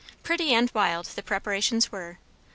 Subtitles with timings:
[0.23, 2.17] Pretty and wild the preparations were.